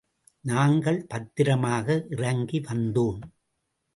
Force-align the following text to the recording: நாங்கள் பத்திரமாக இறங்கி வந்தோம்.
நாங்கள் 0.45 1.05
பத்திரமாக 1.07 2.05
இறங்கி 2.09 2.59
வந்தோம். 2.59 3.21